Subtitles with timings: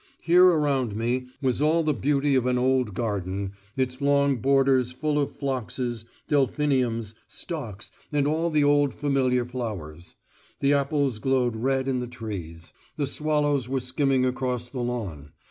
[0.23, 5.19] Here around me was all the beauty of an old garden, its long borders full
[5.19, 10.15] of phloxes, delphiniums, stocks, and all the old familiar flowers;
[10.59, 15.33] the apples glowed red in the trees; the swallows were skimming across the lawn.